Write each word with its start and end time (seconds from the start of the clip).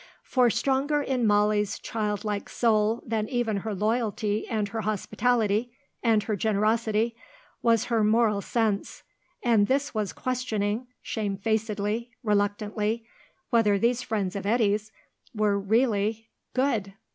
For 0.23 0.49
stronger 0.49 1.03
in 1.03 1.27
Molly's 1.27 1.77
child 1.77 2.25
like 2.25 2.49
soul 2.49 3.03
than 3.05 3.29
even 3.29 3.57
her 3.57 3.75
loyalty 3.75 4.47
and 4.47 4.67
her 4.69 4.81
hospitality, 4.81 5.73
and 6.01 6.23
her 6.23 6.35
generosity, 6.35 7.15
was 7.61 7.83
her 7.85 8.03
moral 8.03 8.41
sense, 8.41 9.03
and 9.43 9.67
this 9.67 9.93
was 9.93 10.11
questioning, 10.11 10.87
shamefacedly, 11.03 12.09
reluctantly, 12.23 13.05
whether 13.51 13.77
these 13.77 14.01
friends 14.01 14.35
of 14.35 14.47
Eddy's 14.47 14.91
were 15.35 15.59
really 15.59 16.31
"good." 16.55 16.95